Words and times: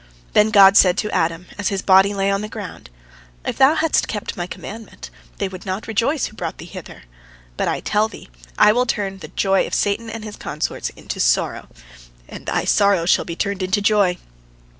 Then 0.33 0.49
God 0.49 0.75
said 0.77 0.97
to 0.97 1.11
Adam, 1.11 1.45
as 1.59 1.67
his 1.67 1.83
body 1.83 2.11
lay 2.11 2.31
on 2.31 2.41
the 2.41 2.49
ground: 2.49 2.89
"If 3.45 3.59
thou 3.59 3.75
hadst 3.75 4.07
kept 4.07 4.35
My 4.35 4.47
commandment, 4.47 5.11
they 5.37 5.47
would 5.47 5.63
not 5.63 5.85
rejoice 5.87 6.25
who 6.25 6.35
brought 6.35 6.57
thee 6.57 6.65
hither. 6.65 7.03
But 7.55 7.67
I 7.67 7.81
tell 7.81 8.07
thee, 8.07 8.27
I 8.57 8.71
will 8.71 8.87
turn 8.87 9.19
the 9.19 9.27
joy 9.27 9.67
of 9.67 9.75
Satan 9.75 10.09
and 10.09 10.23
his 10.23 10.37
consorts 10.37 10.89
into 10.89 11.19
sorrow, 11.19 11.67
and 12.27 12.47
thy 12.47 12.65
sorrow 12.65 13.05
shall 13.05 13.25
be 13.25 13.35
turned 13.35 13.61
into 13.61 13.79
joy. 13.79 14.17